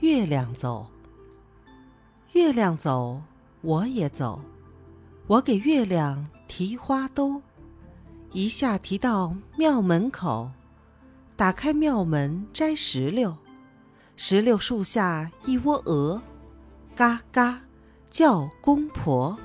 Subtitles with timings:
[0.00, 0.86] 月亮走
[2.32, 3.20] 月亮走
[3.60, 4.40] 我也走。
[5.26, 7.42] 我给月亮提花兜
[8.32, 10.50] 一下提到庙门口
[11.36, 13.36] 打开庙门摘石榴
[14.16, 16.22] 石榴树下一窝鹅
[16.96, 17.60] 嘎嘎
[18.10, 19.38] 叫公婆。